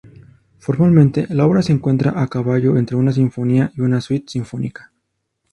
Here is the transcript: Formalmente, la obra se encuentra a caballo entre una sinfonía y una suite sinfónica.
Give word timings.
Formalmente, 0.57 1.27
la 1.29 1.45
obra 1.45 1.61
se 1.61 1.73
encuentra 1.73 2.19
a 2.23 2.27
caballo 2.27 2.75
entre 2.75 2.95
una 2.95 3.11
sinfonía 3.13 3.71
y 3.75 3.81
una 3.81 4.01
suite 4.01 4.31
sinfónica. 4.31 4.91